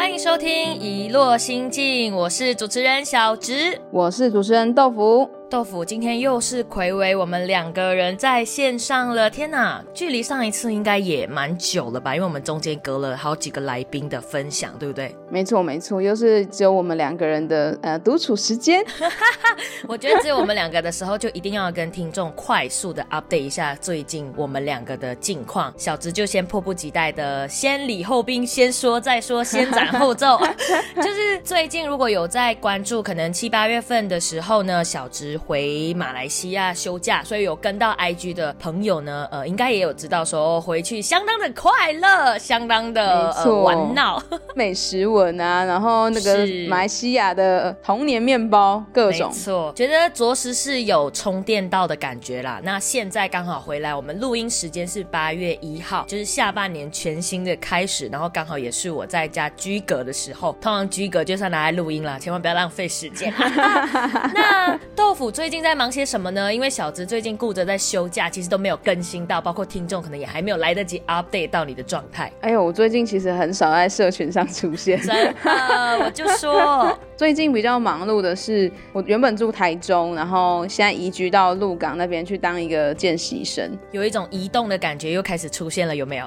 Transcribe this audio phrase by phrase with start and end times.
[0.00, 5.30] 欢迎收听《一落心境》，我是主持人小直，我是主持人豆腐。
[5.50, 9.28] 豆腐，今天又是魁违我们两个人在线上了。
[9.28, 12.14] 天哪，距离上一次应该也蛮久了吧？
[12.14, 15.14] 因为我们中间隔了好几个来宾的分享，对不对？
[15.30, 18.84] 没错，没错，又是只有我们两个人的呃独处时间。
[19.88, 25.72] 我觉得只有我们两个的时候，就一定要跟听众快速的 update 一下最近我们两个的近况。
[25.76, 30.38] 小直就先迫不及待的先礼后兵，先说再说，先斩后奏。
[30.96, 35.30] 就是最近如果有在关注，可能七八月份的时候呢，小直。
[35.46, 44.22] 回马来西亚休假，所以有跟到 IG 的朋友呢，呃，应该也有知道说回去相当的快乐，相当的呃玩闹，
[44.54, 52.60] 美食文啊，然后那个马来西亚的童年面包各种，没错，觉得着实是有充电到的感觉啦。
[52.62, 63.32] 那现在刚好回来，我们录音时间是八月一号，就是下半年全新的开始，然后刚好也是我在家居隔的时候，通常居隔就算拿来录音啦，千万不要浪费时间。
[64.34, 65.30] 那豆腐。
[65.30, 66.52] 最近在忙些什么呢？
[66.52, 72.32] 因为小子最近顾着在休假，其实都没有更新到，包括听众可能也还没有来得及 update 到你的状态。
[72.40, 76.98] 哎呦，我最近其实很少在社群上出现，真的，我就说。
[77.16, 86.26] 最近比较忙碌的是，我原本住台中，然后现在移居到鹿港那边去当一个见习生，有一种移动的感觉又开始出现了，有没有？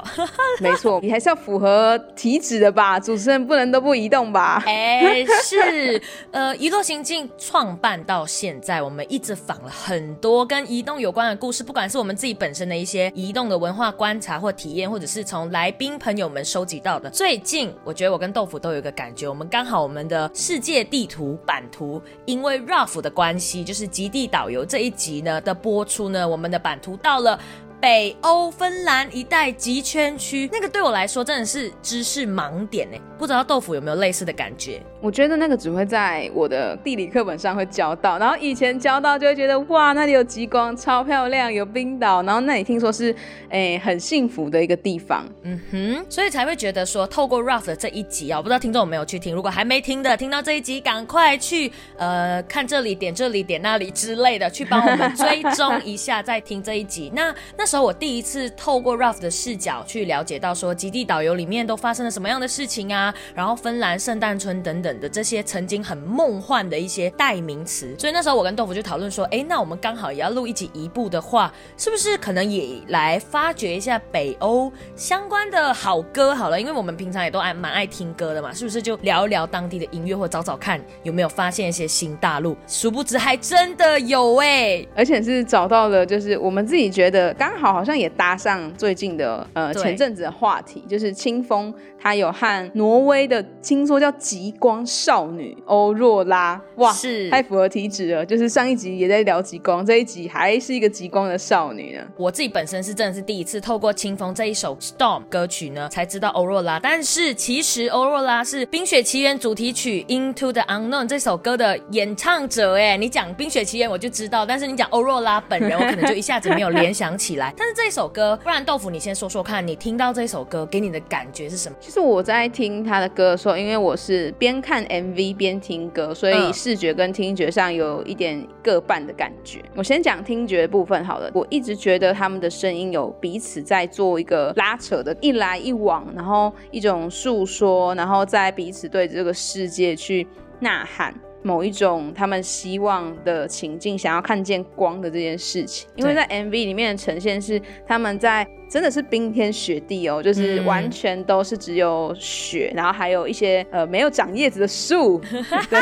[0.59, 4.61] 没错，你还是要符合体脂的吧，主持人不能都不移动吧？
[4.67, 17.09] 哎，是，呃，一路行进创办到现在，我们一直访了很多跟移动有关的故事，不管是我们自己本身的一些移动的文化观察或体验，或者是从来宾朋友们收集到的。
[17.09, 20.83] 最近，我觉得我跟豆腐都有一个感觉，我们刚好我们的世界。
[20.83, 27.39] 地图版图，因为 Ruff 的关系，就是极地导游这一集呢的播出呢，我们的版图到了。
[27.81, 32.97] 北欧芬兰一带极圈区，那个对我来说真的是知识盲点呢。
[33.17, 34.81] 不知道豆腐有没有类似的感觉？
[35.03, 43.13] 我觉得那个只会在我的地理课本上会教到，然后以前教到就会觉得哇，那里有极光，超漂亮，有冰岛，然后那里听说是
[43.49, 45.27] 诶很幸福的一个地方。
[45.41, 57.11] 嗯哼，所以才会觉得说，透过 Rough 的这一集啊，我不知道听众有没有去听，如果还没听的，听到这一集赶快去呃看这里，点这里，点那里之类的，去帮我们追踪一下，再听这一集。
[57.13, 57.65] 那那。
[57.73, 76.59] 时候我第一次透过 Ruff 的视角去了解到说极地导游里面都发生了什么样的事情啊，然后芬兰圣诞村等等的这些曾经很梦幻的一些代名词，所以那时候我跟豆腐就讨论说，哎，那我们刚好也要录一集一部的话，是不是可能也来发掘一下北欧相关的好歌好了？
[76.59, 82.55] 因为我们平常也都爱蛮爱听歌的嘛，是不是就聊一聊当地的音乐，或找找看有没有发现一些新大陆？
[82.67, 87.53] 殊不知还真的有哎，而且是找到了，就是我们自己觉得刚。
[87.53, 98.25] 好，好像也搭上最近的呃前阵子的话题，就是清风，他有和挪威的听说叫极光少女欧若拉，哇，是太符合体质了。
[98.25, 102.03] 就是上一集也在聊极光，这一集还是一个极光的少女呢。
[102.17, 106.79] 我自己本身是真的是第一次透过清风这一首 Storm 歌曲呢，才知道欧若拉。
[106.79, 112.75] 但是其实欧若拉是《冰雪奇缘》主题曲 Into the Unknown 这首歌的演唱者。
[112.75, 117.53] 哎，你讲《冰雪奇缘》我就知道，但是你讲欧若拉本人，我可能就一下子没有联想起来。
[117.57, 121.75] 但是这首歌，不然豆腐，你先说说看，你听到这首歌给你的感觉是什么？
[121.81, 129.61] 其实我在听他的歌的时候，因为我是边看 MV 边听歌，所以视觉跟听觉上有一点各半的感觉。
[129.75, 140.25] 我先讲听觉部分好了，我一直觉得他们的声音有彼此在做一个拉扯的，一来一往，然后一种诉说，然后在彼此对这个世界去
[140.59, 141.13] 呐喊。
[141.43, 148.47] 某一种他们希望的情境，想要看见光的这件事情，因为在 MV 里面的呈现是他们在。
[148.69, 155.21] 真的是冰天雪地哦，就是完全都是只有雪，然后还有一些呃没有长叶子的树。
[155.69, 155.79] 对，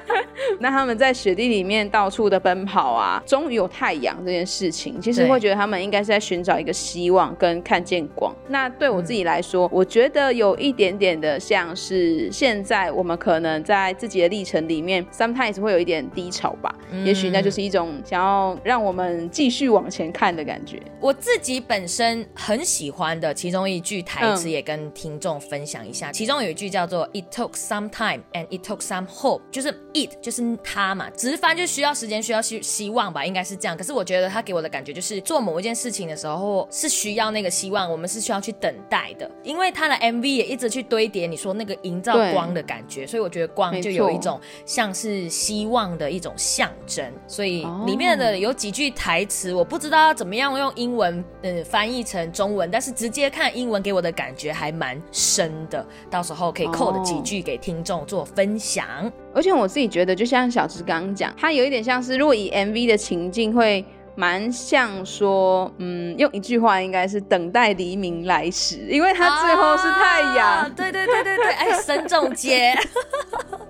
[0.58, 8.34] 那他们在雪地里面到处的奔跑啊，终于有太阳这件事情，其实会觉得他们应该是在寻找一个希望跟看见光。
[8.48, 16.74] 那对我自己来说，我觉得有一点点的像是现在我们可能在自己的历程里面，sometimes 会有一点低潮吧。
[17.04, 20.82] 也许那就是一种想要让我们继续往前看的感觉。
[21.00, 22.26] 我自己本身。
[22.34, 33.76] 很喜欢的其中一句台词也跟听众分享一下，其中有一句叫做 "It took some time and it took some hope"，就是 it 就是他嘛，直翻就需要时间，需要希希望吧，应该是这样。
[33.76, 47.10] 可是我觉得他给我的感觉就是做某一件事情的时候是需要那个希望，我们是需要去等待的，因为他的 MV 也一直去堆叠你说那个营造光的感觉，所以我觉得光就有一种像是希望的一种象征。
[47.26, 52.00] 所以里面的有几句台词，我不知道要怎么样用英文嗯翻译。
[52.10, 55.86] 成中文，但是直接看英文给我的感觉还蛮深的。
[56.10, 58.84] 到时候可以扣的几句给听众做分享。
[59.32, 63.84] 而且我自己觉得，就像小直刚刚讲，它有一点像是，如果以 MV 的情境会。
[64.16, 70.70] 蛮像说，嗯，用一句话应该是等待黎明来时，因为它最后是太阳。
[70.74, 72.76] 对对对对对，哎，沈总结，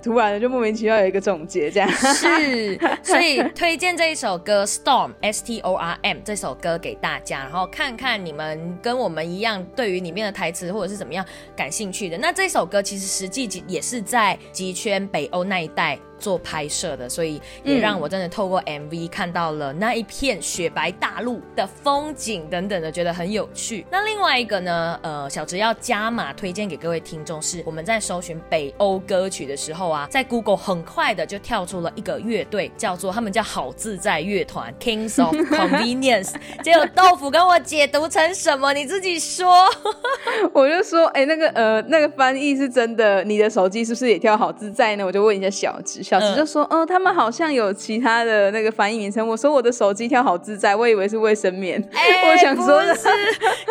[0.02, 11.24] 突然就莫名其妙有一个总结，这样是，所以推荐这一首歌《Storm》S T O R M 这首歌给大家，然后看看你们跟我们一样，对于里面的台词或者是怎么样
[11.54, 12.16] 感兴趣的。
[12.18, 15.98] 那这首歌其实实际也是在极圈北欧那一带。
[16.20, 23.84] 做拍摄的，所以也让我真的透过 MV 看到了那一片雪白大陆的风景等等的，觉得很有趣。
[23.90, 36.34] 那另外一个呢，呃，小直要加码推荐给各位听众是，我们在搜寻北欧歌曲的时候啊，在 Google 很快的就跳出了一个乐队，叫做他们叫好自在乐团 Kings of Convenience。
[36.62, 38.72] 结果豆腐跟我解读成什么？
[38.74, 39.66] 你自己说。
[40.52, 45.04] 我就说，哎，那个呃，那个翻译是真的，你的手机是不是也跳好自在呢？
[45.04, 46.02] 我就问一下小直。
[46.10, 53.06] 小池就说：“哦，他们好像有其他的那个翻译名称。”我说：“我的手机跳好自在，我以为是卫生棉。” 我想说的是，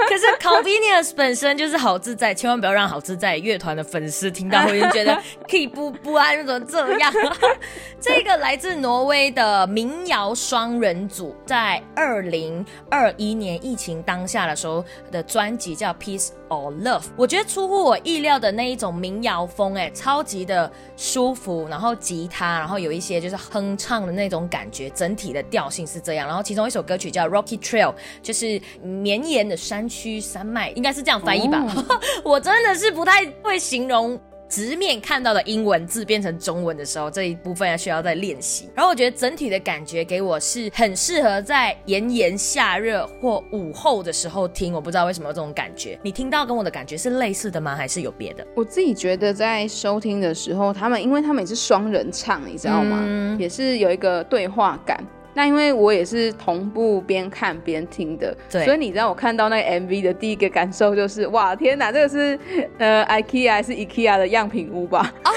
[0.07, 5.21] 可是 convenience 本身就是好自在，千万不要让好自在乐团的粉丝听到，会觉得
[5.51, 7.13] 可以不不安，怎么这样？
[7.99, 14.81] 这个来自挪威的民谣双人组，在二零二一年疫情当下的时候
[15.11, 22.19] 的专辑叫《Peace or Love》，我觉得出乎我意料的那一种民谣风，哎，超级的舒服，然后吉。
[22.31, 26.27] 他，然后有一些就是哼唱的那种感觉，整体的调性是这样。
[26.27, 27.91] 然后其中一首歌曲叫《Rocky Trail》，
[28.21, 31.65] 就是绵延的山区山脉，应该是这样翻译吧？
[32.23, 34.19] 我真的是不太会形容。
[34.49, 38.67] 直面看到的英文字变成中文的时候，这一部分要需要再练习。
[38.75, 44.73] 然后我觉得整体的感觉给我是很适合在炎炎夏热或午后的时候听。
[44.73, 47.75] 我不知道为什么有这种感觉，你听到跟我的感觉是类似的吗？
[47.75, 48.45] 还是有别的？
[48.55, 53.03] 我自己觉得在收听的时候，他们因为他们也是双人唱，你知道吗？
[53.05, 55.01] 嗯也是有一个对话感。
[55.33, 62.37] 那因为我也是同步边看边听的，所以你知道我看到那个 MV 的第一个感受就是，哇，天哪，这个是
[62.77, 65.13] 呃 IKEA 还是 IKEA 的样品屋吧？
[65.23, 65.31] 哦，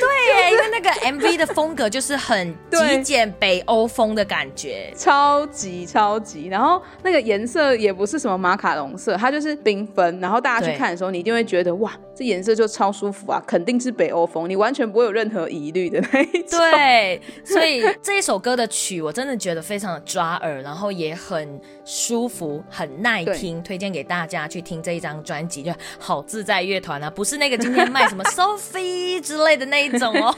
[0.00, 6.46] 对，因为那个 MV 的风格就是很极简北欧风的感觉，超级超级。
[6.46, 10.18] 然后那个颜色也不是什么马卡龙色，它就是缤纷。
[10.20, 16.58] 然后大家去看的时候，你一定会觉得，哇，这颜色就超舒服啊，肯定是北欧风，你完全不会有任何疑虑的那一种。
[16.58, 19.32] 对，所以这一首歌的曲，我真的。
[19.42, 30.32] 觉得非常的抓耳，然后也很舒服，很耐听，推荐给大家去听这一张专辑，就好自在乐团啊，不是那个今天卖什么 Sophie 之类的那一种哦，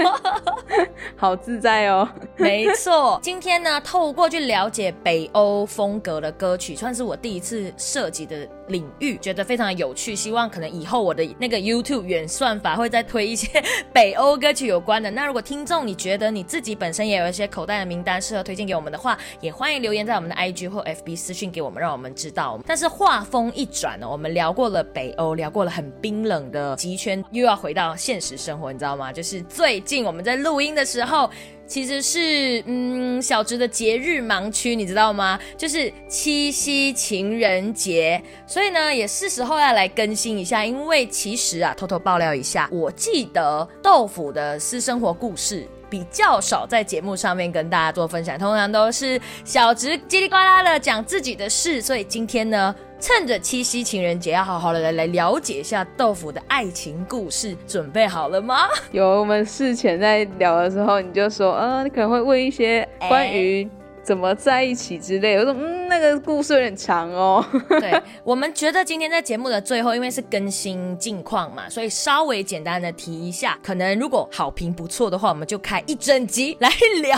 [1.16, 2.08] 好自在哦，
[2.38, 3.20] 没错。
[3.22, 10.16] 今天呢，透过去了解北欧风格的歌曲，算是我第一次涉及的领域，觉得非常有趣。
[10.16, 13.62] 希望可能以后我的那个 YouTube 原算法会再推一些
[13.92, 15.10] 北欧歌曲有关的。
[15.10, 22.60] 那如果听众你觉得你自己本身也有一些口袋的名单适合推荐给我们们的话，也欢迎留言在我们的 IG 或 FB 私讯给我们，让我们知道。
[22.66, 29.10] 但是话锋一转呢，我们聊过了北欧，聊过了很冰冷的极圈，又要回到现实生活，你知道吗？
[29.12, 31.30] 就是最近我们在录音的时候。
[31.66, 35.40] 其实是嗯，小直的节日盲区，你知道吗？
[35.56, 40.62] 就是七夕情人节，所以呢，也是时候要来更新一下。
[40.62, 51.80] 因为其实啊，偷偷爆料一下，我记得豆腐的私生活故事比较少在节目上面跟大家做分享，通常都是小直叽里呱啦的讲自己的事。
[51.80, 52.74] 所以今天呢。
[53.00, 58.60] 趁着七夕情人节，要好好的来来了解一下豆腐的爱情故事，准备好了吗？
[58.92, 63.68] 有，我们事前在聊的时候，你就说，呃，你可能会问一些关于。
[64.02, 65.38] 怎么在一起之类？
[65.38, 67.44] 我说嗯，那个故事有点长哦。
[67.80, 73.58] 对我们觉得今天在节目的最后，因为是更新近况嘛，所以稍微简单的提一下。
[73.62, 76.68] 可能如果好评不错的话，我们就开一整集来
[77.00, 77.16] 聊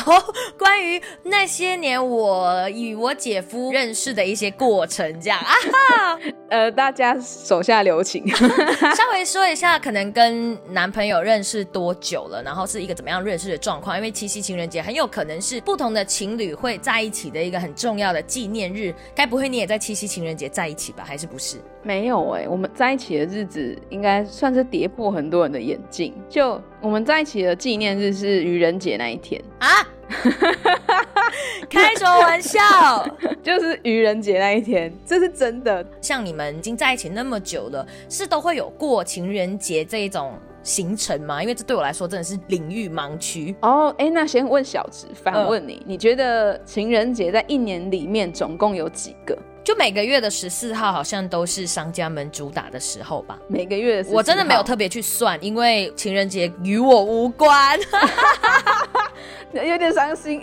[0.59, 6.18] 关于那些年我与我姐夫认识的一些过程，这样 啊哈。
[6.49, 8.25] 呃，大家手下留情，
[8.95, 13.97] 稍微说一下，可能跟男朋友认识多久了，然后是一个怎么样认识的状况。
[13.97, 16.76] 因为七夕情人节很有可能是不同的情侣会。
[16.78, 21.04] 在一起的一个很重要的纪念日，该不会你也在七夕情人节在一起吧？
[21.04, 21.58] 还是不是？
[21.82, 26.12] 没有哎，我们在一起的日子应该算是跌破很多人的眼镜。
[26.28, 29.68] 就我们在一起的纪念日是愚人节那一天啊！
[31.68, 32.61] 开什么玩笑？
[33.42, 35.85] 就是愚人节那一天，这是真的。
[36.00, 40.38] 像你们已经在一起那么久了，是都会有过情人节这一种？
[40.66, 41.40] 行程吗？
[41.40, 43.94] 因为这对我来说真的是领域盲区哦。
[43.99, 49.38] 哎，那先问小直，反问你，你觉得情人节在一年里面总共有几个？
[49.62, 53.38] 就每个月的十四号好像都是商家们主打的时候吧。
[53.49, 57.78] 每个月我真的没有特别去算，因为情人节与我无关，
[59.54, 60.42] 有点伤心。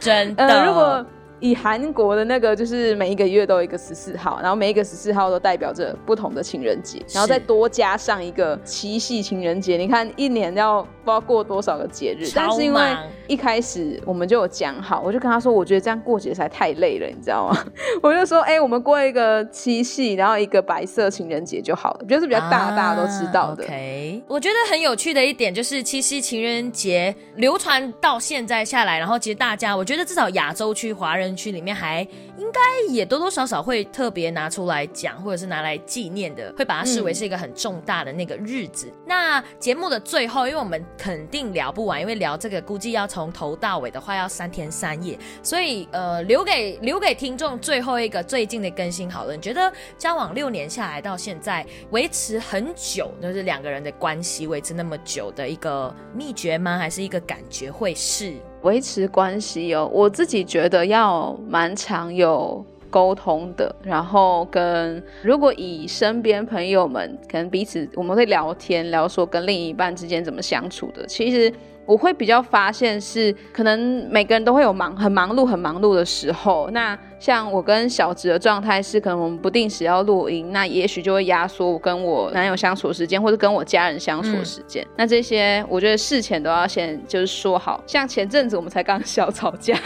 [0.00, 1.04] 真的，如果。
[1.44, 9.76] 以韩国的那个，就是每一个月都有一个十四号，然后每一个十四号都代表着不同的情人节，然后再多加上一个七夕情人节。
[9.76, 12.96] 你看一年要不知道过多少个节日，但是因为
[13.26, 17.62] 一开始我们就有讲好，我就跟他说，我觉得这样过节实在太累了，你知道吗？
[18.02, 23.62] 我就说，哎，我们过一个七夕，然后一个白色情人节就好了，就是比较大，大家都知道的。
[23.64, 31.33] OK，我觉得很有趣的一点就是七夕情人节流传到现在下来，然后其实大家，我觉得至少亚洲区华人。
[31.36, 32.00] 区里面还
[32.36, 32.60] 应该
[32.92, 38.92] 也多多少少会特别拿出来讲，或者是拿来纪念的，会把它视为是一个很重大的那个日子。
[39.06, 49.34] 那节目的最后，因为我们肯定聊不完，因为聊这个估计要从头到尾的话要三天三夜，所以呃，留给留给听众最后一个最近的更新好了。
[49.34, 56.78] 你觉得交往六年下来到现在维持很久，就是两个人的关系维持那么久的一个秘诀吗？
[56.78, 58.34] 还是一个感觉会是？
[58.64, 71.52] 维持关系哦，我自己觉得要蛮常有沟通的，然后跟如果以身边朋友们可能彼此我们会聊天聊说跟另一半之间怎么相处的，其实。
[71.86, 76.70] 我会比较发现是，可能每个人都会有忙很忙碌很忙碌的时候。
[76.72, 84.86] 那像我跟小植的状态是，可能我们不定时要录音，那也许就会压缩我跟我男友相处的时间，或者跟我家人相处的时间。
[84.96, 87.82] 那这些我觉得事前都要先就是说好。
[87.86, 89.76] 像前阵子我们才刚小吵架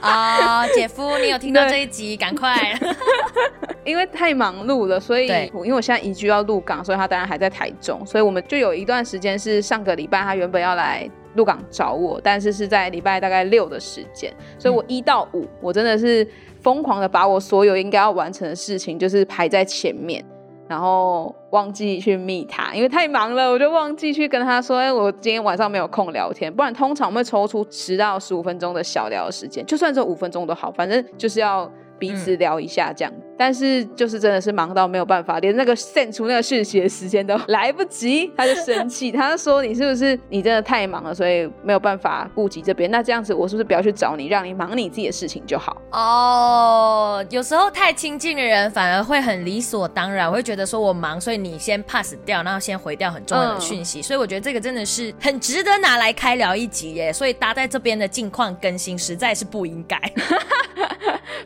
[0.00, 2.16] 啊，姐夫，你有听到这一集？
[2.16, 2.78] 赶快，
[3.84, 11.08] 因为太忙碌了，所以因为我现在移居要鹿港，所以他当然还在台中，所以我们就有一段时间是上个礼拜他原本要来。
[11.36, 16.26] 鹿港找我，但是是在礼拜大概六的时间，所以我一到五，我真的是
[16.60, 20.24] 疯狂的把我所有应该要完成的事情，就是排在前面，
[20.66, 33.12] 然后忘记去密他，因为太忙了，我就忘记去跟他说，哎，我今天晚上没有空聊天，不然通常我会抽出十到十五分钟的小聊时间，就算这五分钟都好，反正就是要彼此聊一下这样。
[33.38, 42.90] 但是就是真的是忙到没有办法，连那个 send 出那个讯息的时间都 来不及，他就生气，他就说你是不是你真的太忙了，所以没有办法顾及这边。
[42.90, 45.76] 那这样子我是不是不要去找你，让你忙你自己的事情就好？
[45.92, 54.00] 哦，有时候太亲近的人反而会很理所当然，我会觉得说我忙，所以你先 pass 掉，然后先回掉很重要的讯息。
[54.00, 57.12] 所以我觉得这个真的是很值得拿来开聊一集耶。
[57.12, 60.00] 所以搭在这边的近况更新实在是不应该。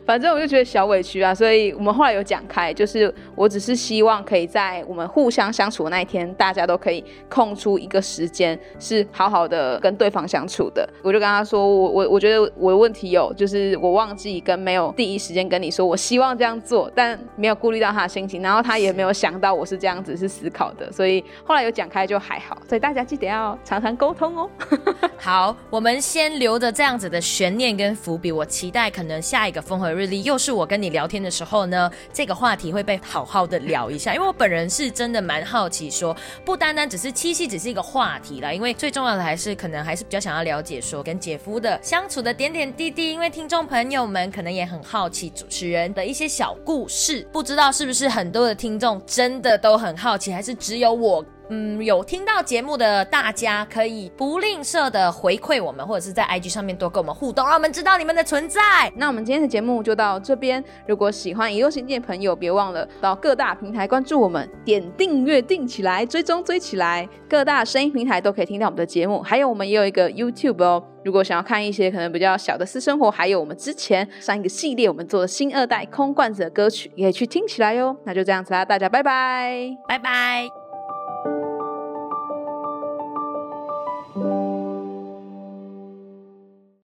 [0.05, 1.73] 反正我就觉得小委屈啊，所以。
[1.81, 10.87] 我们后来有讲开，就是我只是希望可以在我们互相相处的那一天，大家都可以空出一个时间，是好好的跟对方相处的。
[11.01, 22.55] 我就跟他说，我我我觉得我的问题有，就是我忘记跟没有第一时间跟你说，我希望这样做，但没有顾虑到他的心情，然后他也没有想到我是这样子是思考的，所以后来有讲开就还好。
[22.69, 24.47] 所以大家记得要常常沟通哦。
[25.17, 31.65] 好，我们先留着这样子的悬念跟伏笔，我期待可能下一个风和日丽又是我跟你聊天的时候。
[31.71, 51.25] 呢，这个话题会被好好的聊一下，因为我本人是真的蛮好奇，说不单单只是七夕只是一个话题啦，因为最重要的还是可能还是比较想要了解说跟姐夫的相处的点点滴滴，因为听众朋友们可能也很好奇主持人的一些小故事，不知道是不是很多的听众真的都很好奇，还是只有我？
[51.53, 58.61] 嗯，有听到节目的大家可以不吝啬的回馈我们，或者是在 IG 上面多跟我们互动，让我们知道你们的存在。
[58.95, 60.63] 那我们今天的节目就到这边。
[60.87, 67.05] 如果喜欢一路新界的朋友，别忘了到各大平台关注我们，点订阅订起来，追踪追起来。
[67.27, 70.81] 各大声音平台都可以听到我们的节目，还有我们也有一个 YouTube 哦。
[71.03, 77.93] 如果想要看一些可能比较小的私生活，还有我们之前上一个系列我们做的新二代空罐子的歌曲，也可以去听起来哟。
[78.05, 80.60] 那就这样子啦，大家拜拜，拜拜。